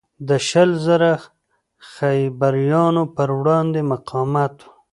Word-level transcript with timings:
د 0.27 0.29
شل 0.47 0.69
زره 0.85 1.11
خیبریانو 1.93 3.03
پروړاندې 3.15 3.81
مقاومت 3.91 4.53
و. 4.63 4.67